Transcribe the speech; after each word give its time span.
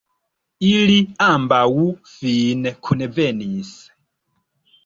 Ili 0.69 0.95
ambaŭ 1.25 1.59
fine 2.13 2.73
kunvenis. 2.89 3.71